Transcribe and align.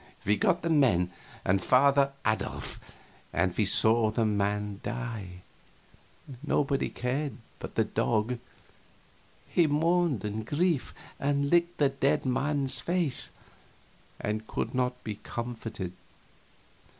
We 0.25 0.35
got 0.35 0.63
the 0.63 0.69
men 0.71 1.11
and 1.45 1.63
Father 1.63 2.11
Adolf, 2.25 2.79
and 3.31 3.55
we 3.55 3.65
saw 3.67 4.09
the 4.09 4.25
man 4.25 4.79
die. 4.81 5.43
Nobody 6.43 6.89
cared 6.89 7.37
but 7.59 7.75
the 7.75 7.83
dog; 7.83 8.39
he 9.47 9.67
mourned 9.67 10.25
and 10.25 10.43
grieved, 10.43 10.95
and 11.19 11.51
licked 11.51 11.77
the 11.77 11.89
dead 11.89 12.23
face, 12.71 13.29
and 14.19 14.47
could 14.47 14.73
not 14.73 15.03
be 15.03 15.17
comforted. 15.21 15.93